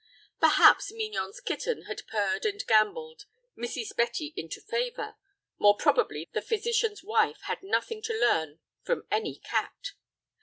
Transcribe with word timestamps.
Perhaps 0.39 0.91
Mignon's 0.91 1.39
kitten 1.39 1.83
had 1.83 2.07
purred 2.07 2.43
and 2.43 2.65
gambolled 2.65 3.25
Mrs. 3.55 3.95
Betty 3.95 4.33
into 4.35 4.59
favor; 4.59 5.15
more 5.59 5.77
probably 5.77 6.27
the 6.33 6.41
physician's 6.41 7.03
wife 7.03 7.41
had 7.43 7.61
nothing 7.61 8.01
to 8.05 8.13
learn 8.19 8.61
from 8.81 9.05
any 9.11 9.35
cat. 9.35 9.91